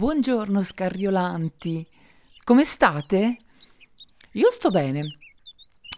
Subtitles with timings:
[0.00, 1.86] Buongiorno scarriolanti,
[2.42, 3.36] come state?
[4.32, 5.18] Io sto bene.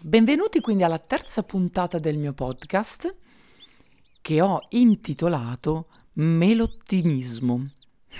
[0.01, 3.15] Benvenuti quindi alla terza puntata del mio podcast
[4.19, 5.85] che ho intitolato
[6.15, 7.65] Melottimismo.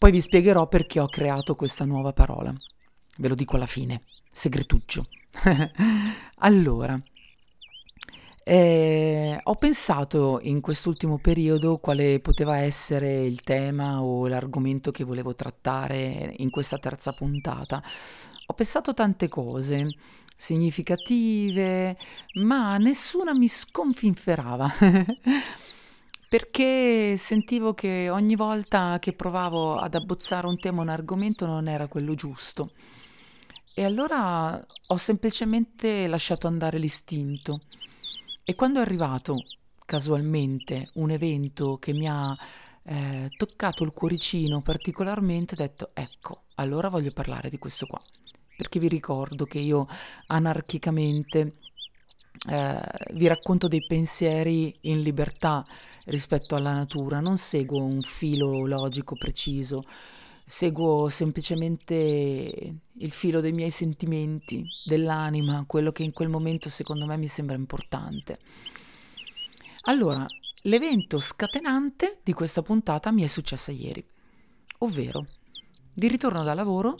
[0.00, 2.52] Poi vi spiegherò perché ho creato questa nuova parola.
[3.18, 5.06] Ve lo dico alla fine, segretuccio.
[6.38, 7.00] allora,
[8.44, 15.34] eh, ho pensato in quest'ultimo periodo quale poteva essere il tema o l'argomento che volevo
[15.34, 17.82] trattare in questa terza puntata
[18.52, 19.94] ho pensato tante cose
[20.36, 21.96] significative,
[22.34, 24.70] ma nessuna mi sconfinferava.
[26.28, 31.86] perché sentivo che ogni volta che provavo ad abbozzare un tema, un argomento, non era
[31.88, 32.68] quello giusto.
[33.74, 37.60] E allora ho semplicemente lasciato andare l'istinto.
[38.44, 39.36] E quando è arrivato
[39.86, 42.36] casualmente un evento che mi ha
[42.84, 48.00] eh, toccato il cuoricino particolarmente, ho detto ecco, allora voglio parlare di questo qua.
[48.56, 49.86] Perché vi ricordo che io
[50.26, 51.58] anarchicamente
[52.48, 52.80] eh,
[53.12, 55.64] vi racconto dei pensieri in libertà
[56.06, 59.84] rispetto alla natura, non seguo un filo logico preciso,
[60.46, 67.16] seguo semplicemente il filo dei miei sentimenti, dell'anima, quello che in quel momento secondo me
[67.16, 68.38] mi sembra importante.
[69.82, 70.26] Allora,
[70.62, 74.04] l'evento scatenante di questa puntata mi è successa ieri,
[74.78, 75.26] ovvero
[75.94, 76.96] di ritorno da lavoro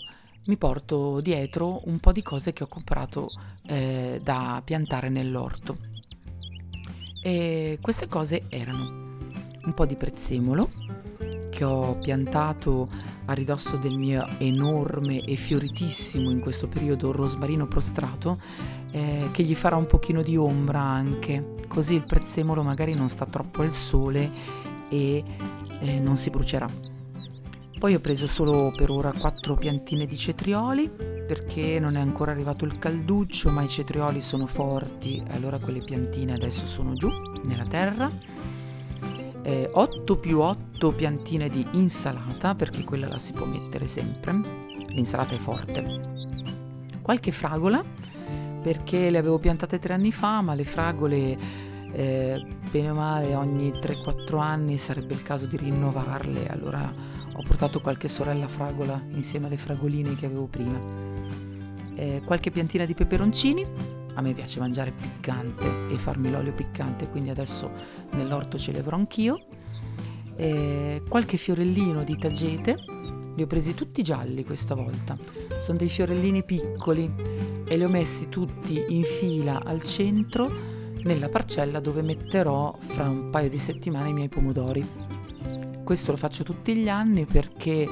[0.47, 3.29] mi porto dietro un po' di cose che ho comprato
[3.67, 5.77] eh, da piantare nell'orto.
[7.23, 9.13] E queste cose erano
[9.65, 11.02] un po' di prezzemolo
[11.63, 12.89] che ho piantato
[13.27, 18.41] a ridosso del mio enorme e fioritissimo in questo periodo rosmarino prostrato
[18.91, 23.27] eh, che gli farà un pochino di ombra anche così il prezzemolo magari non sta
[23.27, 24.29] troppo al sole
[24.89, 25.23] e
[25.81, 26.67] eh, non si brucerà.
[27.79, 30.91] Poi ho preso solo per ora quattro piantine di cetrioli
[31.27, 36.35] perché non è ancora arrivato il calduccio, ma i cetrioli sono forti, allora quelle piantine
[36.35, 37.09] adesso sono giù
[37.45, 38.11] nella terra.
[39.43, 44.41] Eh, 8 più 8 piantine di insalata perché quella la si può mettere sempre,
[44.89, 46.21] l'insalata è forte.
[47.03, 47.83] Qualche fragola
[48.63, 51.37] perché le avevo piantate tre anni fa, ma le fragole
[51.93, 56.89] eh, bene o male ogni 3-4 anni sarebbe il caso di rinnovarle, allora
[57.35, 60.79] ho portato qualche sorella fragola insieme alle fragoline che avevo prima.
[61.95, 63.92] Eh, qualche piantina di peperoncini.
[64.15, 67.71] A me piace mangiare piccante e farmi l'olio piccante, quindi adesso
[68.13, 69.41] nell'orto ce l'avrò anch'io.
[70.37, 72.77] Eh, qualche fiorellino di tagete.
[73.35, 75.17] Li ho presi tutti gialli questa volta.
[75.63, 77.11] Sono dei fiorellini piccoli
[77.67, 80.51] e li ho messi tutti in fila al centro
[81.05, 85.11] nella parcella dove metterò fra un paio di settimane i miei pomodori
[85.85, 87.87] questo lo faccio tutti gli anni perché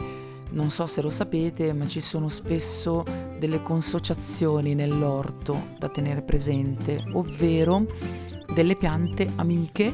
[0.52, 3.04] non so se lo sapete, ma ci sono spesso
[3.38, 7.84] delle consociazioni nell'orto da tenere presente, ovvero
[8.52, 9.92] delle piante amiche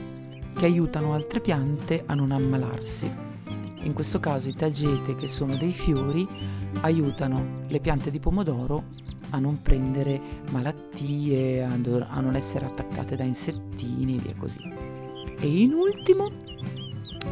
[0.57, 3.11] che aiutano altre piante a non ammalarsi.
[3.83, 6.27] In questo caso i tagete, che sono dei fiori,
[6.81, 8.85] aiutano le piante di pomodoro
[9.31, 14.61] a non prendere malattie, a, non essere attaccate da insettini e via così.
[15.39, 16.31] E in ultimo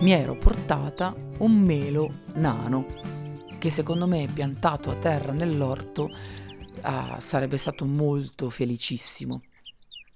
[0.00, 3.12] mi ero portata un melo nano
[3.64, 6.10] che secondo me piantato a terra nell'orto
[6.82, 9.40] ah, sarebbe stato molto felicissimo.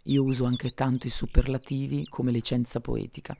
[0.03, 3.35] Io uso anche tanto i superlativi come licenza poetica.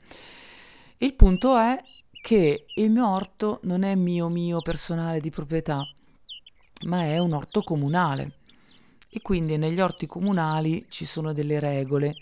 [0.97, 1.79] Il punto è
[2.23, 5.83] che il mio orto non è mio mio personale di proprietà,
[6.87, 8.39] ma è un orto comunale.
[9.11, 12.15] E quindi negli orti comunali ci sono delle regole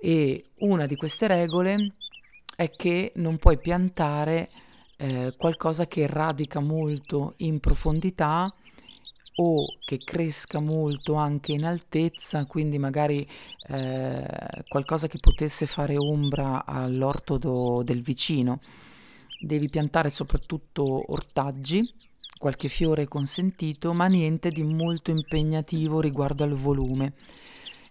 [0.00, 1.92] e una di queste regole
[2.56, 4.50] è che non puoi piantare
[5.02, 8.48] eh, qualcosa che radica molto in profondità
[9.34, 13.28] o che cresca molto anche in altezza, quindi magari
[13.68, 14.26] eh,
[14.68, 18.60] qualcosa che potesse fare ombra all'orto do, del vicino.
[19.40, 21.82] Devi piantare soprattutto ortaggi,
[22.38, 27.14] qualche fiore consentito, ma niente di molto impegnativo riguardo al volume.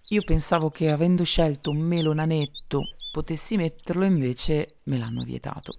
[0.09, 5.73] Io pensavo che avendo scelto un melo nanetto potessi metterlo, invece me l'hanno vietato.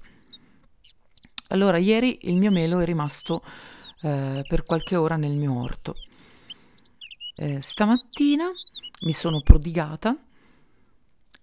[1.52, 3.42] Allora, ieri il mio melo è rimasto
[4.00, 5.94] eh, per qualche ora nel mio orto.
[7.36, 8.50] Eh, stamattina
[9.02, 10.16] mi sono prodigata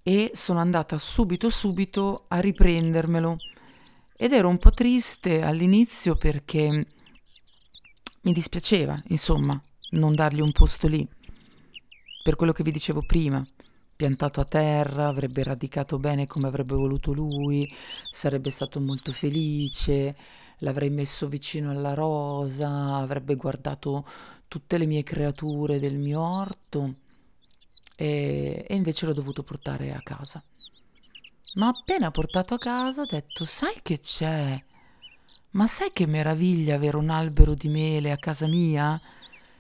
[0.02, 3.38] e sono andata subito subito a riprendermelo
[4.18, 6.88] ed ero un po' triste all'inizio perché
[8.22, 9.62] mi dispiaceva, insomma,
[9.92, 11.08] non dargli un posto lì.
[12.24, 13.46] Per quello che vi dicevo prima,
[14.00, 17.70] piantato a terra, avrebbe radicato bene come avrebbe voluto lui,
[18.10, 20.16] sarebbe stato molto felice,
[20.60, 24.06] l'avrei messo vicino alla rosa, avrebbe guardato
[24.48, 26.94] tutte le mie creature del mio orto
[27.98, 30.42] e, e invece l'ho dovuto portare a casa.
[31.56, 34.64] Ma appena portato a casa ho detto, sai che c'è?
[35.52, 38.98] Ma sai che meraviglia avere un albero di mele a casa mia?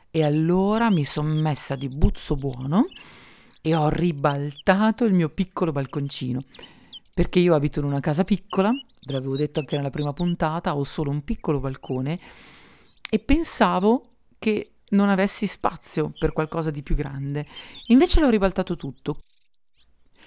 [0.10, 2.86] E allora mi sono messa di buzzo buono
[3.62, 6.42] e ho ribaltato il mio piccolo balconcino.
[7.14, 10.84] Perché io abito in una casa piccola, ve l'avevo detto anche nella prima puntata, ho
[10.84, 12.20] solo un piccolo balcone
[13.10, 17.46] e pensavo che non avessi spazio per qualcosa di più grande.
[17.88, 19.24] Invece l'ho ribaltato tutto.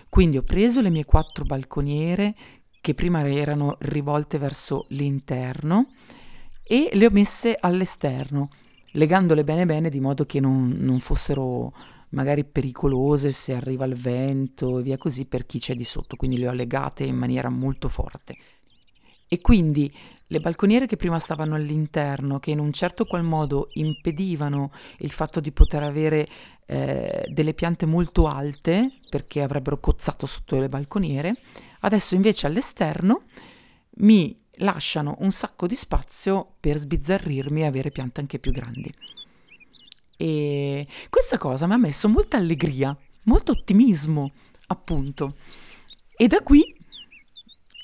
[0.08, 2.34] Quindi ho preso le mie quattro balconiere
[2.82, 5.86] che prima erano rivolte verso l'interno
[6.62, 8.50] e le ho messe all'esterno,
[8.92, 11.72] legandole bene bene di modo che non, non fossero
[12.12, 16.38] magari pericolose se arriva il vento e via così per chi c'è di sotto, quindi
[16.38, 18.36] le ho legate in maniera molto forte.
[19.28, 19.90] E quindi
[20.26, 25.40] le balconiere che prima stavano all'interno, che in un certo qual modo impedivano il fatto
[25.40, 26.28] di poter avere
[26.66, 31.34] eh, delle piante molto alte, perché avrebbero cozzato sotto le balconiere,
[31.80, 33.22] adesso invece all'esterno
[33.96, 38.92] mi lasciano un sacco di spazio per sbizzarrirmi e avere piante anche più grandi.
[40.22, 44.30] E questa cosa mi ha messo molta allegria, molto ottimismo,
[44.68, 45.34] appunto.
[46.16, 46.76] E da qui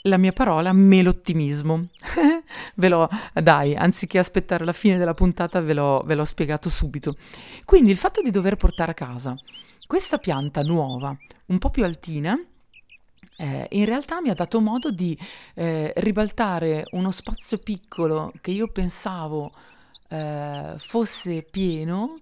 [0.02, 1.80] la mia parola melottimismo.
[2.76, 7.16] ve l'ho, dai, anziché aspettare la fine della puntata, ve l'ho, ve l'ho spiegato subito.
[7.64, 9.34] Quindi il fatto di dover portare a casa
[9.88, 11.16] questa pianta nuova,
[11.48, 12.36] un po' più altina,
[13.36, 15.18] eh, in realtà mi ha dato modo di
[15.56, 19.50] eh, ribaltare uno spazio piccolo che io pensavo
[20.08, 22.20] eh, fosse pieno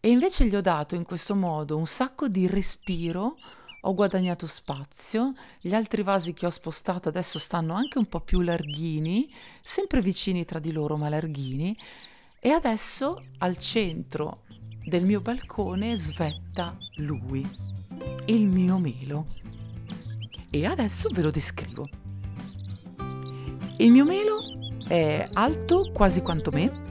[0.00, 3.36] e invece gli ho dato in questo modo un sacco di respiro
[3.82, 8.40] ho guadagnato spazio, gli altri vasi che ho spostato adesso stanno anche un po' più
[8.40, 9.32] larghini,
[9.62, 11.76] sempre vicini tra di loro ma larghini,
[12.40, 14.42] e adesso al centro
[14.84, 17.48] del mio balcone svetta lui,
[18.26, 19.26] il mio melo.
[20.50, 21.88] E adesso ve lo descrivo.
[23.76, 24.40] Il mio melo
[24.88, 26.87] è alto quasi quanto me,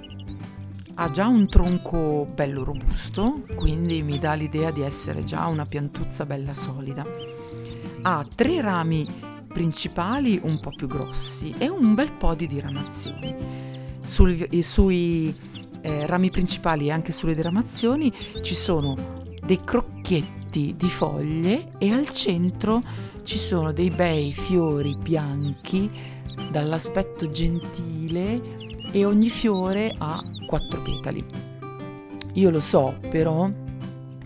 [1.00, 6.26] ha già un tronco bello robusto, quindi mi dà l'idea di essere già una piantuzza
[6.26, 7.06] bella solida.
[8.02, 9.08] Ha tre rami
[9.48, 13.36] principali un po' più grossi e un bel po' di diramazioni.
[14.02, 15.36] Sul, sui
[15.82, 18.12] eh, rami principali e anche sulle diramazioni
[18.42, 18.96] ci sono
[19.46, 22.82] dei crocchietti di foglie e al centro
[23.24, 25.92] ci sono dei bei fiori bianchi
[26.50, 28.66] dall'aspetto gentile
[28.98, 31.24] e ogni fiore ha quattro petali.
[32.34, 33.48] Io lo so però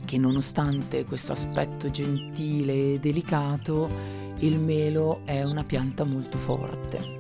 [0.06, 3.90] che nonostante questo aspetto gentile e delicato,
[4.40, 7.20] il melo è una pianta molto forte.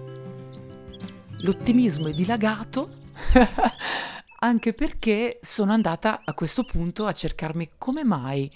[1.39, 2.89] L'ottimismo è dilagato
[4.39, 8.49] anche perché sono andata a questo punto a cercarmi come mai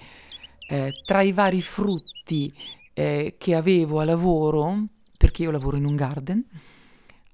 [0.69, 2.53] eh, tra i vari frutti
[2.93, 4.85] eh, che avevo a lavoro,
[5.17, 6.45] perché io lavoro in un garden,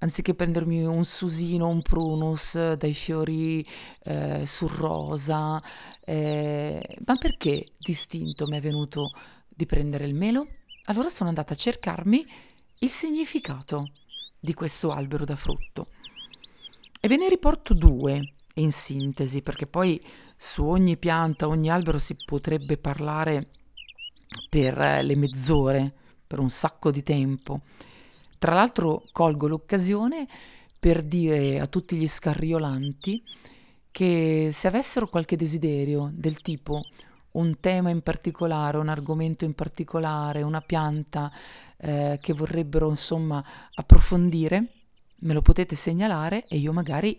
[0.02, 3.66] anziché prendermi un susino, un prunus dai fiori
[4.04, 5.62] eh, sul rosa,
[6.04, 9.12] eh, ma perché distinto mi è venuto
[9.48, 10.46] di prendere il melo?
[10.86, 12.26] Allora sono andata a cercarmi
[12.80, 13.90] il significato
[14.38, 15.86] di questo albero da frutto.
[17.00, 20.04] E ve ne riporto due in sintesi, perché poi
[20.36, 23.50] su ogni pianta, ogni albero si potrebbe parlare
[24.48, 25.94] per le mezz'ore,
[26.26, 27.60] per un sacco di tempo.
[28.42, 30.26] Tra l'altro colgo l'occasione
[30.76, 33.22] per dire a tutti gli scarriolanti
[33.92, 36.82] che se avessero qualche desiderio del tipo
[37.34, 41.30] un tema in particolare, un argomento in particolare, una pianta
[41.76, 43.44] eh, che vorrebbero insomma
[43.74, 44.72] approfondire,
[45.20, 47.16] me lo potete segnalare e io magari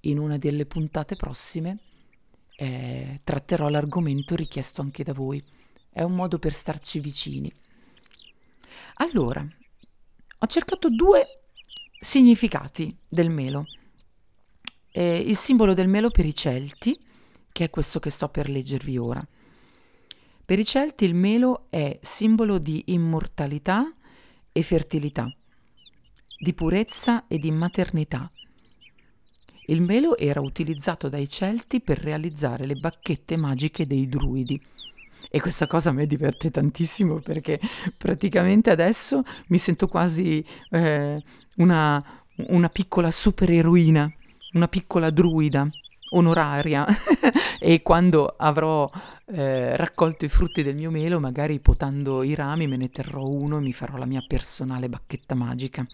[0.00, 1.78] in una delle puntate prossime
[2.56, 5.40] eh, tratterò l'argomento richiesto anche da voi.
[5.92, 7.52] È un modo per starci vicini.
[8.94, 9.46] Allora,
[10.44, 11.40] ho cercato due
[11.98, 13.64] significati del melo.
[14.92, 16.98] Eh, il simbolo del melo per i Celti,
[17.50, 19.26] che è questo che sto per leggervi ora.
[20.44, 23.90] Per i Celti il melo è simbolo di immortalità
[24.52, 25.34] e fertilità,
[26.38, 28.30] di purezza e di maternità.
[29.68, 34.60] Il melo era utilizzato dai Celti per realizzare le bacchette magiche dei druidi.
[35.30, 37.58] E questa cosa a me diverte tantissimo perché
[37.96, 41.22] praticamente adesso mi sento quasi eh,
[41.56, 42.04] una,
[42.48, 44.12] una piccola supereroina,
[44.52, 45.68] una piccola druida
[46.10, 46.86] onoraria
[47.58, 48.88] e quando avrò
[49.26, 53.58] eh, raccolto i frutti del mio melo, magari potando i rami, me ne terrò uno
[53.58, 55.84] e mi farò la mia personale bacchetta magica.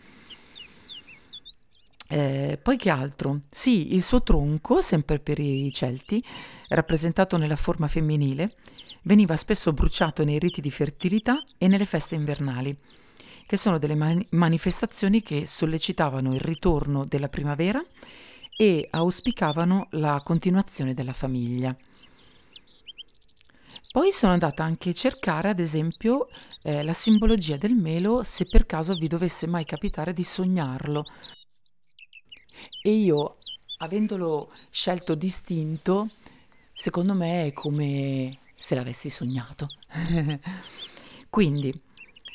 [2.12, 3.40] Eh, poi che altro?
[3.50, 6.22] Sì, il suo tronco, sempre per i Celti,
[6.68, 8.52] rappresentato nella forma femminile,
[9.02, 12.76] veniva spesso bruciato nei riti di fertilità e nelle feste invernali,
[13.46, 17.82] che sono delle mani- manifestazioni che sollecitavano il ritorno della primavera
[18.56, 21.74] e auspicavano la continuazione della famiglia.
[23.92, 26.28] Poi sono andata anche a cercare, ad esempio,
[26.62, 31.04] eh, la simbologia del melo se per caso vi dovesse mai capitare di sognarlo.
[32.82, 33.36] E io,
[33.78, 36.08] avendolo scelto distinto,
[36.72, 39.68] secondo me è come se l'avessi sognato.
[41.30, 41.72] Quindi,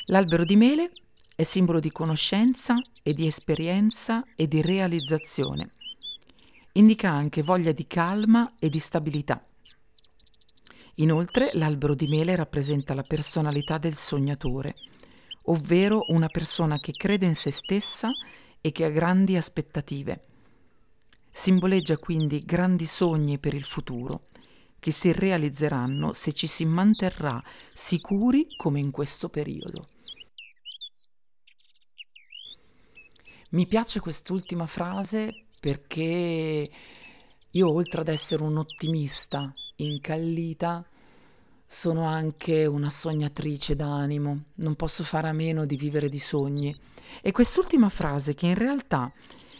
[0.05, 0.91] l'albero di mele
[1.35, 5.67] è simbolo di conoscenza e di esperienza e di realizzazione.
[6.73, 9.45] Indica anche voglia di calma e di stabilità.
[10.95, 14.75] Inoltre l'albero di mele rappresenta la personalità del sognatore,
[15.45, 18.11] ovvero una persona che crede in se stessa
[18.65, 20.25] e che ha grandi aspettative.
[21.31, 24.25] Simboleggia quindi grandi sogni per il futuro,
[24.79, 29.85] che si realizzeranno se ci si manterrà sicuri come in questo periodo.
[33.51, 36.67] Mi piace quest'ultima frase perché
[37.51, 40.83] io oltre ad essere un ottimista incallita,
[41.75, 46.73] sono anche una sognatrice d'animo, non posso fare a meno di vivere di sogni.
[47.21, 49.11] E quest'ultima frase che in realtà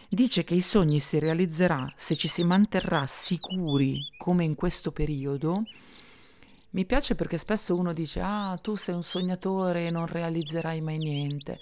[0.08, 5.64] dice che i sogni si realizzerà se ci si manterrà sicuri come in questo periodo,
[6.70, 10.98] mi piace perché spesso uno dice ah tu sei un sognatore e non realizzerai mai
[10.98, 11.60] niente.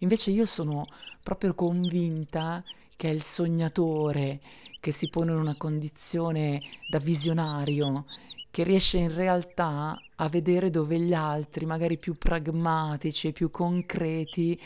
[0.00, 0.84] Invece io sono
[1.22, 2.62] proprio convinta
[2.96, 4.40] che è il sognatore
[4.80, 8.04] che si pone in una condizione da visionario,
[8.52, 14.60] che riesce in realtà a vedere dove gli altri, magari più pragmatici e più concreti,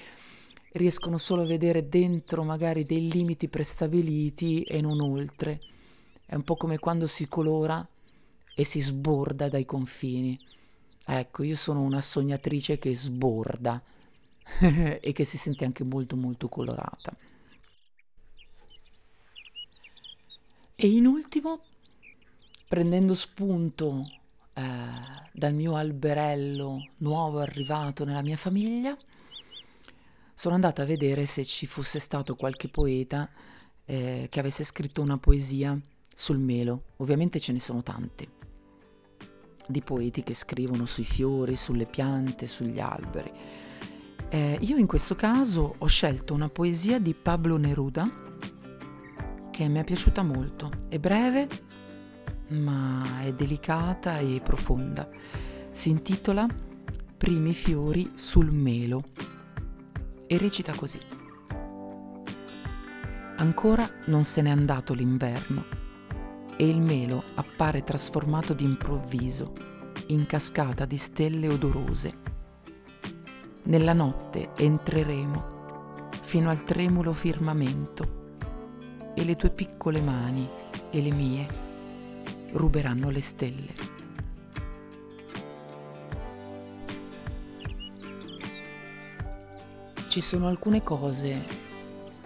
[0.73, 5.61] riescono solo a vedere dentro magari dei limiti prestabiliti e non oltre.
[6.27, 7.87] È un po' come quando si colora
[8.57, 10.37] e si sborda dai confini.
[11.05, 13.81] Ecco, io sono una sognatrice che sborda
[15.01, 17.17] e che si sente anche molto molto colorata.
[20.75, 21.61] E in ultimo,
[22.69, 24.07] prendendo spunto
[24.55, 24.63] eh,
[25.33, 28.97] dal mio alberello nuovo arrivato nella mia famiglia,
[30.35, 33.31] sono andata a vedere se ci fosse stato qualche poeta
[33.87, 35.79] eh, che avesse scritto una poesia
[36.15, 36.85] sul melo.
[36.97, 38.29] Ovviamente ce ne sono tante,
[39.67, 43.33] di poeti che scrivono sui fiori, sulle piante, sugli alberi.
[44.29, 48.25] Eh, io in questo caso ho scelto una poesia di Pablo Neruda
[49.51, 50.71] che mi è piaciuta molto.
[50.89, 51.49] È breve,
[52.49, 55.09] ma è delicata e profonda.
[55.71, 56.47] Si intitola
[57.17, 59.05] Primi fiori sul melo
[60.27, 61.01] e recita così.
[63.39, 65.65] Ancora non se n'è andato l'inverno
[66.57, 69.53] e il melo appare trasformato d'improvviso
[70.09, 72.19] in cascata di stelle odorose.
[73.63, 78.25] Nella notte entreremo fino al tremulo firmamento
[79.15, 80.47] e le tue piccole mani
[80.91, 81.66] e le mie
[82.57, 83.75] ruberanno le stelle.
[90.09, 91.45] Ci sono alcune cose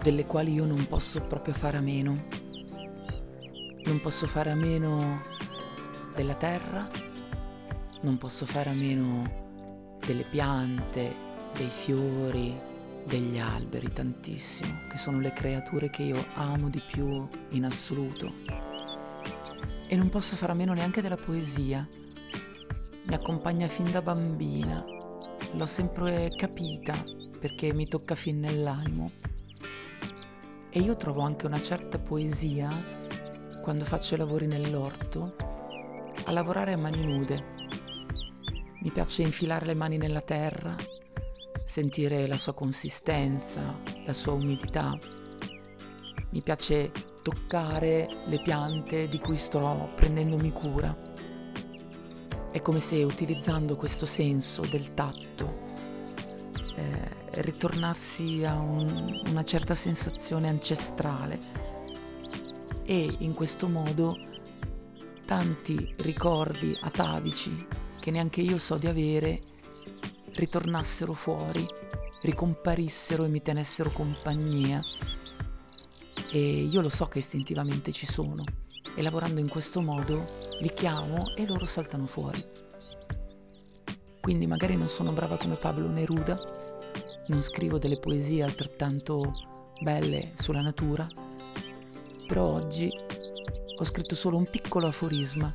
[0.01, 2.23] delle quali io non posso proprio fare a meno.
[3.83, 5.21] Non posso fare a meno
[6.15, 6.87] della terra,
[8.01, 11.13] non posso fare a meno delle piante,
[11.53, 12.57] dei fiori,
[13.05, 18.70] degli alberi tantissimo, che sono le creature che io amo di più in assoluto.
[19.91, 21.85] E non posso fare a meno neanche della poesia.
[23.07, 24.85] Mi accompagna fin da bambina,
[25.51, 26.93] l'ho sempre capita
[27.37, 29.11] perché mi tocca fin nell'animo.
[30.69, 32.69] E io trovo anche una certa poesia
[33.61, 35.35] quando faccio i lavori nell'orto
[36.23, 37.43] a lavorare a mani nude.
[38.83, 40.73] Mi piace infilare le mani nella terra
[41.65, 43.61] sentire la sua consistenza,
[44.05, 44.97] la sua umidità.
[46.29, 50.95] Mi piace toccare le piante di cui sto prendendomi cura.
[52.51, 55.59] È come se utilizzando questo senso del tatto
[56.75, 61.39] eh, ritornassi a un, una certa sensazione ancestrale.
[62.83, 64.17] e in questo modo
[65.25, 67.65] tanti ricordi atavici
[68.01, 69.39] che neanche io so di avere
[70.33, 71.65] ritornassero fuori,
[72.23, 74.81] ricomparissero e mi tenessero compagnia.
[76.33, 78.43] E io lo so che istintivamente ci sono
[78.95, 82.41] e lavorando in questo modo li chiamo e loro saltano fuori.
[84.21, 86.41] Quindi magari non sono brava come Pablo Neruda,
[87.27, 91.05] non scrivo delle poesie altrettanto belle sulla natura,
[92.27, 92.89] però oggi
[93.77, 95.53] ho scritto solo un piccolo aforisma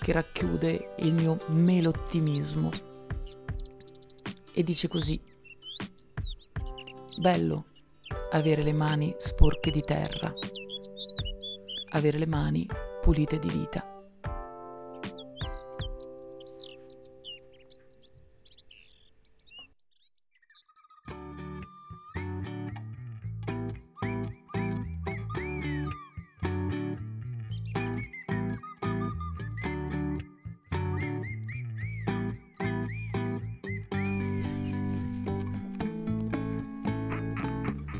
[0.00, 2.70] che racchiude il mio melottimismo
[4.52, 5.20] e dice così,
[7.20, 7.67] bello
[8.30, 10.30] avere le mani sporche di terra,
[11.90, 12.66] avere le mani
[13.00, 13.97] pulite di vita.